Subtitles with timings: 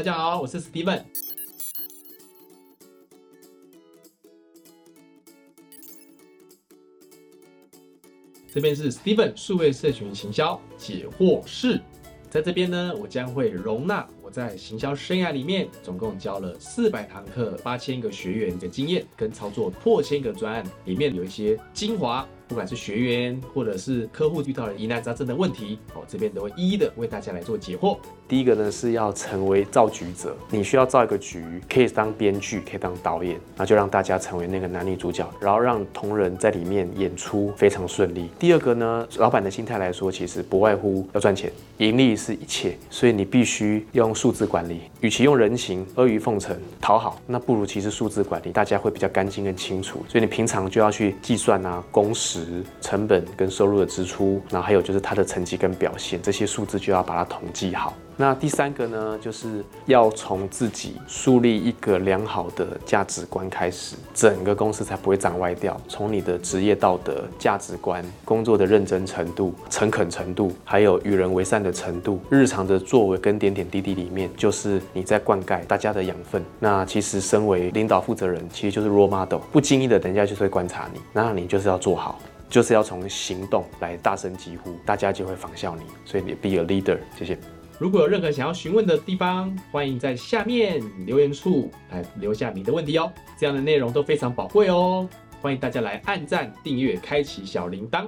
[0.00, 1.02] 大家好，我是 Steven。
[8.50, 11.78] 这边是 Steven 数位社群行销解惑室，
[12.30, 22.26] 在这边呢，我将会容纳我在行销生涯里面总共教了四百堂课、八千个学员的经验，跟操作破千个专案，里面有一些精华。
[22.50, 27.96] 不管是学员或者是客户遇到了疑难杂症的问题，哦，这边都会一一的为大家来做解惑。
[28.26, 38.28] 第一个呢是要成为造局者，你需要造一个局，可以当编剧，可以当导演，那就让大家成为那个男女主角，然后让同仁在里面演出非常顺利。
[38.36, 44.80] 第二个呢，老板的心态来说，其实不外乎要赚钱，盈利是一切，所以你必须用数字管理。
[45.00, 50.04] 与其用人情阿谀奉承讨好，那不如其实数字管理，大家会比较干净跟清楚。
[50.08, 52.39] 所以你平常就要去计算啊，工时
[52.80, 57.94] 成本跟收入的支出，然后还有就是他的成绩跟表现，这些数字就要把它统计好。
[58.20, 65.80] 那第三个呢，就是要从自己树立一个良好的价值观开始，整个公司才不会长歪掉。
[65.88, 76.44] 从你的职业道德、价值观、工作的认真程度、诚恳程度，还有与人为善的程度，日常的作为跟点点滴滴里面，就是你在灌溉大家的养分。
[76.58, 82.20] 那其实身为领导负责人，其实就是 role model，不经意的，等一下就是会观察你，那你就是要做好。
[82.50, 85.84] 就是要从行动来大声疾呼，大家就会仿效你。
[86.04, 87.38] 所以你 be a leader，谢谢。
[87.80, 93.10] 如果有任何想要询问的地方，欢迎在下面留言处来留下你的问题哦。
[93.38, 95.08] 这样的内容都非常宝贵哦，
[95.40, 98.06] 欢迎大家来按赞、订阅、开启小铃铛。